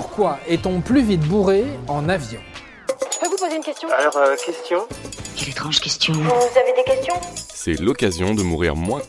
Pourquoi 0.00 0.38
est-on 0.48 0.80
plus 0.80 1.02
vite 1.02 1.20
bourré 1.20 1.62
en 1.86 2.08
avion? 2.08 2.40
Je 3.12 3.18
peux 3.18 3.26
vous 3.26 3.36
poser 3.36 3.56
une 3.56 3.62
question? 3.62 3.86
Alors, 3.90 4.16
euh, 4.16 4.34
question? 4.34 4.78
Quelle 5.36 5.50
étrange 5.50 5.78
question. 5.78 6.14
Vous 6.14 6.58
avez 6.58 6.72
des 6.74 6.84
questions? 6.84 7.14
C'est 7.52 7.78
l'occasion 7.78 8.32
de 8.34 8.42
mourir 8.42 8.76
moins. 8.76 9.02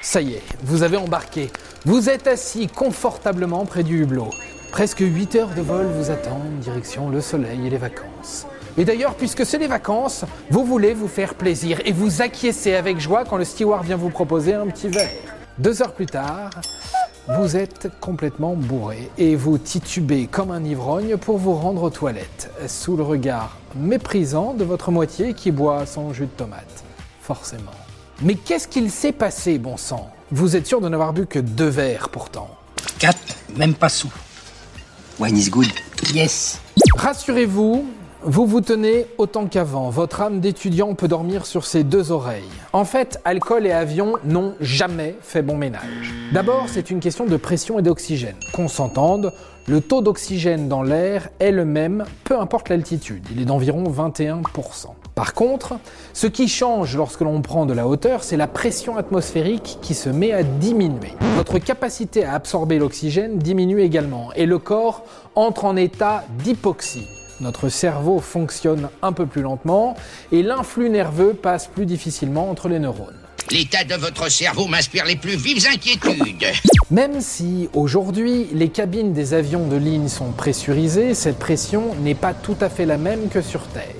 Ça 0.00 0.20
y 0.20 0.34
est, 0.34 0.42
vous 0.62 0.84
avez 0.84 0.96
embarqué. 0.96 1.50
Vous 1.84 2.08
êtes 2.08 2.28
assis 2.28 2.68
confortablement 2.68 3.66
près 3.66 3.82
du 3.82 4.02
hublot. 4.02 4.30
Presque 4.70 5.00
8 5.00 5.34
heures 5.34 5.54
de 5.56 5.62
vol 5.62 5.86
vous 5.86 6.12
attendent, 6.12 6.60
direction 6.60 7.08
le 7.08 7.20
soleil 7.20 7.66
et 7.66 7.70
les 7.70 7.76
vacances. 7.76 8.46
Et 8.78 8.84
d'ailleurs, 8.84 9.16
puisque 9.16 9.44
c'est 9.44 9.58
les 9.58 9.66
vacances, 9.66 10.24
vous 10.50 10.64
voulez 10.64 10.94
vous 10.94 11.08
faire 11.08 11.34
plaisir 11.34 11.80
et 11.84 11.90
vous 11.90 12.22
acquiescez 12.22 12.76
avec 12.76 13.00
joie 13.00 13.24
quand 13.24 13.38
le 13.38 13.44
steward 13.44 13.84
vient 13.84 13.96
vous 13.96 14.10
proposer 14.10 14.54
un 14.54 14.68
petit 14.68 14.86
verre. 14.86 15.10
Deux 15.58 15.82
heures 15.82 15.94
plus 15.94 16.06
tard, 16.06 16.50
vous 17.28 17.56
êtes 17.56 17.88
complètement 18.00 18.54
bourré 18.54 19.10
et 19.16 19.34
vous 19.34 19.56
titubez 19.56 20.26
comme 20.26 20.50
un 20.50 20.62
ivrogne 20.62 21.16
pour 21.16 21.38
vous 21.38 21.54
rendre 21.54 21.84
aux 21.84 21.90
toilettes, 21.90 22.50
sous 22.66 22.96
le 22.96 23.02
regard 23.02 23.56
méprisant 23.74 24.52
de 24.52 24.64
votre 24.64 24.90
moitié 24.90 25.32
qui 25.34 25.50
boit 25.50 25.86
son 25.86 26.12
jus 26.12 26.26
de 26.26 26.30
tomate. 26.30 26.84
Forcément. 27.22 27.72
Mais 28.20 28.34
qu'est-ce 28.34 28.68
qu'il 28.68 28.90
s'est 28.90 29.12
passé, 29.12 29.58
bon 29.58 29.76
sang? 29.76 30.10
Vous 30.30 30.54
êtes 30.54 30.66
sûr 30.66 30.80
de 30.80 30.88
n'avoir 30.88 31.12
bu 31.12 31.26
que 31.26 31.38
deux 31.38 31.68
verres 31.68 32.10
pourtant? 32.10 32.50
4, 32.98 33.18
même 33.56 33.74
pas 33.74 33.88
sous. 33.88 34.12
Wine 35.18 35.38
is 35.38 35.48
good. 35.48 35.68
Yes. 36.12 36.60
Rassurez-vous, 36.96 37.86
vous 38.26 38.46
vous 38.46 38.62
tenez 38.62 39.06
autant 39.18 39.44
qu'avant. 39.46 39.90
Votre 39.90 40.22
âme 40.22 40.40
d'étudiant 40.40 40.94
peut 40.94 41.08
dormir 41.08 41.44
sur 41.44 41.66
ses 41.66 41.84
deux 41.84 42.10
oreilles. 42.10 42.42
En 42.72 42.86
fait, 42.86 43.20
alcool 43.26 43.66
et 43.66 43.72
avion 43.72 44.14
n'ont 44.24 44.54
jamais 44.60 45.14
fait 45.20 45.42
bon 45.42 45.58
ménage. 45.58 46.14
D'abord, 46.32 46.64
c'est 46.68 46.90
une 46.90 47.00
question 47.00 47.26
de 47.26 47.36
pression 47.36 47.78
et 47.78 47.82
d'oxygène. 47.82 48.36
Qu'on 48.54 48.68
s'entende, 48.68 49.30
le 49.66 49.82
taux 49.82 50.00
d'oxygène 50.00 50.68
dans 50.68 50.82
l'air 50.82 51.28
est 51.38 51.50
le 51.50 51.66
même, 51.66 52.06
peu 52.24 52.38
importe 52.38 52.70
l'altitude. 52.70 53.26
Il 53.30 53.42
est 53.42 53.44
d'environ 53.44 53.84
21%. 53.84 54.42
Par 55.14 55.34
contre, 55.34 55.74
ce 56.14 56.26
qui 56.26 56.48
change 56.48 56.96
lorsque 56.96 57.20
l'on 57.20 57.42
prend 57.42 57.66
de 57.66 57.74
la 57.74 57.86
hauteur, 57.86 58.24
c'est 58.24 58.38
la 58.38 58.46
pression 58.46 58.96
atmosphérique 58.96 59.78
qui 59.82 59.92
se 59.92 60.08
met 60.08 60.32
à 60.32 60.42
diminuer. 60.42 61.12
Votre 61.36 61.58
capacité 61.58 62.24
à 62.24 62.32
absorber 62.32 62.78
l'oxygène 62.78 63.36
diminue 63.36 63.82
également 63.82 64.32
et 64.34 64.46
le 64.46 64.58
corps 64.58 65.04
entre 65.34 65.66
en 65.66 65.76
état 65.76 66.24
d'hypoxie. 66.42 67.06
Notre 67.40 67.68
cerveau 67.68 68.20
fonctionne 68.20 68.88
un 69.02 69.12
peu 69.12 69.26
plus 69.26 69.42
lentement 69.42 69.96
et 70.30 70.42
l'influx 70.42 70.88
nerveux 70.88 71.34
passe 71.34 71.66
plus 71.66 71.86
difficilement 71.86 72.48
entre 72.48 72.68
les 72.68 72.78
neurones. 72.78 73.18
L'état 73.50 73.84
de 73.84 73.94
votre 73.94 74.30
cerveau 74.30 74.66
m'inspire 74.66 75.04
les 75.04 75.16
plus 75.16 75.36
vives 75.36 75.66
inquiétudes. 75.66 76.46
Même 76.90 77.20
si 77.20 77.68
aujourd'hui 77.74 78.48
les 78.52 78.68
cabines 78.68 79.12
des 79.12 79.34
avions 79.34 79.66
de 79.66 79.76
ligne 79.76 80.08
sont 80.08 80.30
pressurisées, 80.30 81.14
cette 81.14 81.38
pression 81.38 81.94
n'est 82.02 82.14
pas 82.14 82.34
tout 82.34 82.56
à 82.60 82.68
fait 82.68 82.86
la 82.86 82.98
même 82.98 83.28
que 83.28 83.42
sur 83.42 83.66
Terre. 83.68 83.94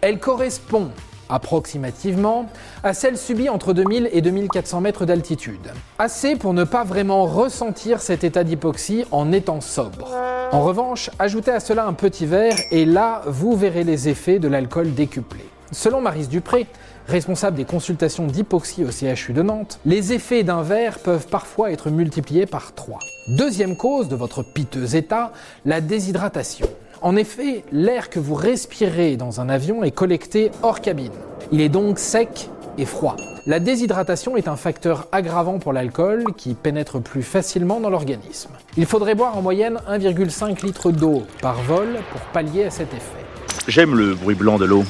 Elle 0.00 0.18
correspond 0.18 0.90
approximativement 1.28 2.50
à 2.82 2.92
celle 2.94 3.16
subie 3.16 3.48
entre 3.48 3.72
2000 3.72 4.10
et 4.12 4.20
2400 4.20 4.80
mètres 4.80 5.06
d'altitude. 5.06 5.72
Assez 5.98 6.36
pour 6.36 6.52
ne 6.52 6.64
pas 6.64 6.84
vraiment 6.84 7.24
ressentir 7.26 8.00
cet 8.00 8.24
état 8.24 8.44
d'hypoxie 8.44 9.04
en 9.10 9.32
étant 9.32 9.60
sobre. 9.60 10.10
En 10.52 10.60
revanche, 10.60 11.08
ajoutez 11.18 11.50
à 11.50 11.60
cela 11.60 11.86
un 11.86 11.94
petit 11.94 12.26
verre 12.26 12.58
et 12.70 12.84
là, 12.84 13.22
vous 13.24 13.56
verrez 13.56 13.84
les 13.84 14.10
effets 14.10 14.38
de 14.38 14.48
l'alcool 14.48 14.92
décuplé. 14.92 15.40
Selon 15.70 16.02
Marise 16.02 16.28
Dupré, 16.28 16.66
responsable 17.08 17.56
des 17.56 17.64
consultations 17.64 18.26
d'hypoxie 18.26 18.84
au 18.84 18.90
CHU 18.90 19.32
de 19.32 19.40
Nantes, 19.40 19.80
les 19.86 20.12
effets 20.12 20.42
d'un 20.42 20.60
verre 20.60 20.98
peuvent 20.98 21.26
parfois 21.26 21.72
être 21.72 21.88
multipliés 21.88 22.44
par 22.44 22.74
3. 22.74 22.98
Deuxième 23.28 23.78
cause 23.78 24.10
de 24.10 24.14
votre 24.14 24.42
piteux 24.42 24.94
état, 24.94 25.32
la 25.64 25.80
déshydratation. 25.80 26.68
En 27.00 27.16
effet, 27.16 27.64
l'air 27.72 28.10
que 28.10 28.20
vous 28.20 28.34
respirez 28.34 29.16
dans 29.16 29.40
un 29.40 29.48
avion 29.48 29.82
est 29.82 29.90
collecté 29.90 30.50
hors 30.62 30.82
cabine. 30.82 31.12
Il 31.50 31.62
est 31.62 31.70
donc 31.70 31.98
sec 31.98 32.50
et 32.78 32.84
froid. 32.84 33.16
La 33.46 33.60
déshydratation 33.60 34.36
est 34.36 34.48
un 34.48 34.56
facteur 34.56 35.08
aggravant 35.12 35.58
pour 35.58 35.72
l'alcool 35.72 36.24
qui 36.36 36.54
pénètre 36.54 37.00
plus 37.00 37.22
facilement 37.22 37.80
dans 37.80 37.90
l'organisme. 37.90 38.50
Il 38.76 38.86
faudrait 38.86 39.14
boire 39.14 39.36
en 39.36 39.42
moyenne 39.42 39.78
1,5 39.88 40.64
litre 40.64 40.90
d'eau 40.90 41.22
par 41.40 41.60
vol 41.62 41.98
pour 42.10 42.20
pallier 42.32 42.64
à 42.64 42.70
cet 42.70 42.94
effet. 42.94 43.24
J'aime 43.68 43.94
le 43.94 44.14
bruit 44.14 44.34
blanc 44.34 44.58
de 44.58 44.64
l'eau. 44.64 44.84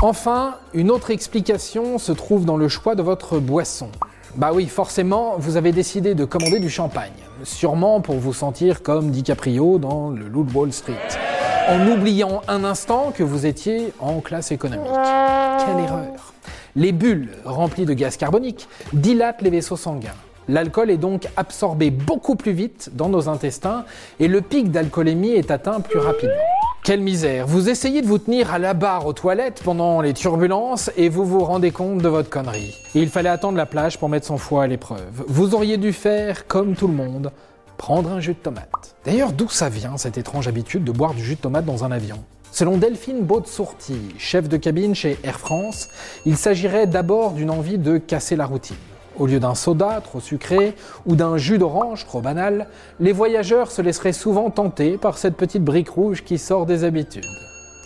Enfin, 0.00 0.56
une 0.74 0.90
autre 0.90 1.10
explication 1.10 1.98
se 1.98 2.12
trouve 2.12 2.44
dans 2.44 2.56
le 2.56 2.68
choix 2.68 2.94
de 2.94 3.02
votre 3.02 3.38
boisson. 3.38 3.88
Bah 4.36 4.50
oui, 4.54 4.66
forcément, 4.66 5.34
vous 5.38 5.56
avez 5.56 5.72
décidé 5.72 6.14
de 6.14 6.24
commander 6.24 6.58
du 6.58 6.70
champagne, 6.70 7.12
sûrement 7.42 8.00
pour 8.00 8.16
vous 8.16 8.32
sentir 8.32 8.82
comme 8.82 9.10
DiCaprio 9.10 9.78
dans 9.78 10.10
le 10.10 10.26
Loup 10.26 10.44
de 10.44 10.52
Wall 10.52 10.72
Street 10.72 10.96
en 11.68 11.86
oubliant 11.86 12.42
un 12.48 12.64
instant 12.64 13.12
que 13.14 13.22
vous 13.22 13.46
étiez 13.46 13.92
en 14.00 14.20
classe 14.20 14.52
économique. 14.52 14.86
Quelle 14.86 15.84
erreur 15.84 16.32
Les 16.74 16.92
bulles 16.92 17.28
remplies 17.44 17.84
de 17.84 17.92
gaz 17.92 18.16
carbonique 18.16 18.66
dilatent 18.94 19.42
les 19.42 19.50
vaisseaux 19.50 19.76
sanguins. 19.76 20.16
L'alcool 20.48 20.90
est 20.90 20.96
donc 20.96 21.28
absorbé 21.36 21.90
beaucoup 21.90 22.34
plus 22.34 22.52
vite 22.52 22.90
dans 22.94 23.10
nos 23.10 23.28
intestins 23.28 23.84
et 24.18 24.26
le 24.26 24.40
pic 24.40 24.70
d'alcoolémie 24.70 25.32
est 25.32 25.50
atteint 25.50 25.80
plus 25.80 25.98
rapidement. 25.98 26.32
Quelle 26.82 27.02
misère 27.02 27.46
Vous 27.46 27.68
essayez 27.68 28.00
de 28.00 28.06
vous 28.06 28.16
tenir 28.16 28.54
à 28.54 28.58
la 28.58 28.72
barre 28.72 29.06
aux 29.06 29.12
toilettes 29.12 29.60
pendant 29.62 30.00
les 30.00 30.14
turbulences 30.14 30.90
et 30.96 31.10
vous 31.10 31.26
vous 31.26 31.44
rendez 31.44 31.72
compte 31.72 31.98
de 31.98 32.08
votre 32.08 32.30
connerie. 32.30 32.74
il 32.94 33.10
fallait 33.10 33.28
attendre 33.28 33.58
la 33.58 33.66
plage 33.66 33.98
pour 33.98 34.08
mettre 34.08 34.26
son 34.26 34.38
foie 34.38 34.64
à 34.64 34.66
l'épreuve. 34.66 35.24
Vous 35.28 35.54
auriez 35.54 35.76
dû 35.76 35.92
faire 35.92 36.46
comme 36.46 36.74
tout 36.74 36.88
le 36.88 36.94
monde, 36.94 37.32
prendre 37.76 38.10
un 38.10 38.18
jus 38.18 38.32
de 38.32 38.38
tomate. 38.38 38.96
D'ailleurs, 39.04 39.32
d'où 39.32 39.48
ça 39.50 39.68
vient 39.68 39.98
cette 39.98 40.16
étrange 40.16 40.48
habitude 40.48 40.84
de 40.84 40.92
boire 40.92 41.12
du 41.12 41.22
jus 41.22 41.34
de 41.34 41.40
tomate 41.40 41.66
dans 41.66 41.84
un 41.84 41.92
avion? 41.92 42.24
Selon 42.54 42.76
Delphine 42.76 43.22
Baud-Sourti, 43.22 43.96
chef 44.18 44.46
de 44.46 44.58
cabine 44.58 44.94
chez 44.94 45.18
Air 45.24 45.40
France, 45.40 45.88
il 46.26 46.36
s'agirait 46.36 46.86
d'abord 46.86 47.30
d'une 47.30 47.48
envie 47.48 47.78
de 47.78 47.96
casser 47.96 48.36
la 48.36 48.44
routine. 48.44 48.76
Au 49.18 49.26
lieu 49.26 49.40
d'un 49.40 49.54
soda 49.54 50.02
trop 50.04 50.20
sucré 50.20 50.74
ou 51.06 51.16
d'un 51.16 51.38
jus 51.38 51.56
d'orange 51.56 52.04
trop 52.04 52.20
banal, 52.20 52.66
les 53.00 53.12
voyageurs 53.12 53.70
se 53.70 53.80
laisseraient 53.80 54.12
souvent 54.12 54.50
tenter 54.50 54.98
par 54.98 55.16
cette 55.16 55.38
petite 55.38 55.64
brique 55.64 55.88
rouge 55.88 56.24
qui 56.24 56.36
sort 56.36 56.66
des 56.66 56.84
habitudes. 56.84 57.24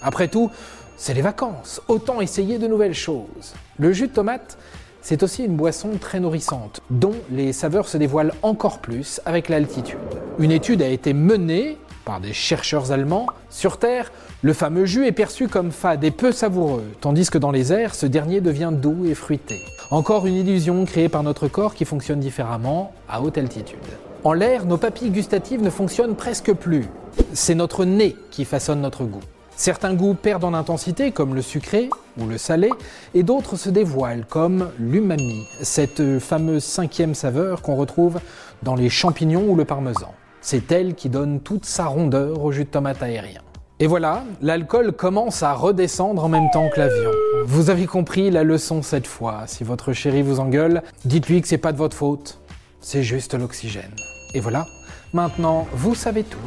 Après 0.03 0.26
tout, 0.26 0.50
c'est 0.97 1.15
les 1.15 1.22
vacances, 1.22 1.81
autant 1.87 2.21
essayer 2.21 2.59
de 2.59 2.66
nouvelles 2.66 2.93
choses. 2.93 3.55
Le 3.78 3.93
jus 3.93 4.09
de 4.09 4.12
tomate, 4.15 4.59
c'est 5.00 5.22
aussi 5.22 5.44
une 5.44 5.55
boisson 5.55 5.91
très 6.00 6.19
nourrissante, 6.19 6.81
dont 6.91 7.15
les 7.31 7.53
saveurs 7.53 7.87
se 7.87 7.99
dévoilent 7.99 8.34
encore 8.43 8.81
plus 8.81 9.21
avec 9.26 9.49
l'altitude. 9.49 10.00
Une 10.41 10.50
étude 10.50 10.82
a 10.82 10.88
été 10.88 11.12
menée 11.12 11.78
par 12.06 12.21
des 12.21 12.33
chercheurs 12.33 12.93
allemands. 12.93 13.27
Sur 13.50 13.78
Terre, 13.78 14.11
le 14.41 14.55
fameux 14.55 14.87
jus 14.87 15.06
est 15.06 15.12
perçu 15.12 15.49
comme 15.49 15.72
fade 15.72 16.05
et 16.05 16.11
peu 16.11 16.33
savoureux, 16.33 16.84
tandis 17.03 17.28
que 17.28 17.37
dans 17.37 17.50
les 17.50 17.72
airs, 17.72 17.94
ce 17.94 18.06
dernier 18.06 18.41
devient 18.41 18.71
doux 18.72 19.05
et 19.05 19.15
fruité. 19.15 19.61
Encore 19.91 20.27
une 20.27 20.37
illusion 20.37 20.87
créée 20.87 21.11
par 21.11 21.22
notre 21.22 21.49
corps 21.49 21.75
qui 21.75 21.84
fonctionne 21.84 22.21
différemment 22.21 22.94
à 23.09 23.21
haute 23.21 23.37
altitude. 23.37 23.78
En 24.25 24.33
l'air, 24.33 24.65
nos 24.65 24.78
papilles 24.78 25.11
gustatives 25.11 25.62
ne 25.62 25.71
fonctionnent 25.71 26.17
presque 26.17 26.53
plus. 26.53 26.87
C'est 27.34 27.55
notre 27.55 27.84
nez 27.84 28.17
qui 28.31 28.44
façonne 28.44 28.81
notre 28.81 29.05
goût. 29.05 29.21
Certains 29.56 29.94
goûts 29.94 30.15
perdent 30.15 30.44
en 30.44 30.55
intensité, 30.55 31.12
comme 31.12 31.34
le 31.34 31.43
sucré 31.43 31.88
ou 32.19 32.27
le 32.27 32.38
salé, 32.38 32.71
et 33.15 33.23
d'autres 33.23 33.56
se 33.56 33.71
dévoilent, 33.71 34.27
comme 34.28 34.71
l'umami, 34.78 35.47
cette 35.62 36.19
fameuse 36.19 36.62
cinquième 36.62 37.15
saveur 37.15 37.62
qu'on 37.62 37.75
retrouve 37.75 38.21
dans 38.62 38.75
les 38.75 38.91
champignons 38.91 39.49
ou 39.49 39.56
le 39.56 39.65
parmesan. 39.65 40.12
C'est 40.41 40.71
elle 40.73 40.95
qui 40.95 41.09
donne 41.09 41.41
toute 41.41 41.65
sa 41.65 41.87
rondeur 41.87 42.43
au 42.43 42.53
jus 42.53 42.65
de 42.65 42.71
tomate 42.71 43.03
aérien. 43.03 43.41
Et 43.79 43.87
voilà, 43.87 44.25
l'alcool 44.41 44.93
commence 44.93 45.43
à 45.43 45.53
redescendre 45.53 46.25
en 46.25 46.29
même 46.29 46.51
temps 46.51 46.71
que 46.71 46.81
l'avion. 46.81 47.11
Vous 47.45 47.69
avez 47.69 47.87
compris 47.87 48.31
la 48.31 48.43
leçon 48.43 48.83
cette 48.83 49.07
fois. 49.07 49.43
Si 49.47 49.65
votre 49.65 49.93
chéri 49.93 50.23
vous 50.23 50.41
engueule, 50.41 50.83
dites-lui 51.05 51.43
que 51.43 51.49
c'est 51.49 51.59
pas 51.59 51.73
de 51.73 51.77
votre 51.77 51.97
faute. 51.97 52.39
C'est 52.81 53.03
juste 53.03 53.35
l'oxygène. 53.35 53.95
Et 54.33 54.41
voilà, 54.41 54.65
maintenant 55.13 55.67
vous 55.73 55.95
savez 55.95 56.25
tout. 56.25 56.39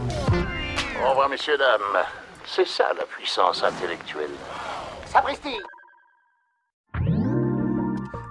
Au 1.05 1.09
revoir, 1.11 1.29
messieurs, 1.29 1.57
dames. 1.57 2.03
C'est 2.47 2.67
ça 2.67 2.85
la 2.97 3.05
puissance 3.05 3.63
intellectuelle. 3.63 4.31
Sapristi 5.05 5.55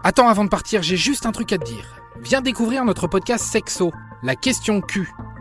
Attends, 0.03 0.29
avant 0.29 0.45
de 0.45 0.49
partir, 0.49 0.83
j'ai 0.83 0.97
juste 0.97 1.27
un 1.27 1.33
truc 1.33 1.53
à 1.53 1.59
te 1.59 1.65
dire. 1.65 2.01
Viens 2.21 2.41
découvrir 2.41 2.85
notre 2.85 3.07
podcast 3.07 3.45
Sexo, 3.45 3.93
la 4.25 4.35
question 4.35 4.81
Q. 4.81 5.09